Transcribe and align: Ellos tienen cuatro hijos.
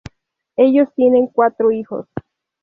Ellos 0.55 0.87
tienen 0.95 1.27
cuatro 1.27 1.71
hijos. 1.71 2.07